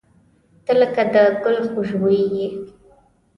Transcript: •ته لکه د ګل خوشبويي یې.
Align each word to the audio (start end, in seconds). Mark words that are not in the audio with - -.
•ته 0.65 0.73
لکه 0.79 1.03
د 1.13 1.15
ګل 1.43 1.57
خوشبويي 1.71 2.25
یې. 2.35 2.47